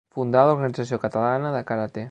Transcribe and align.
Fundà 0.17 0.45
l'Organització 0.47 1.01
Catalana 1.05 1.53
de 1.59 1.63
Karate. 1.73 2.07